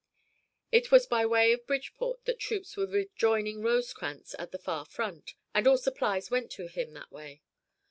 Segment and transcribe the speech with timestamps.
[0.71, 5.35] It was by way of Bridgeport that troops were joining Rosecrans at the far front,
[5.53, 7.43] and all supplies went to him that way.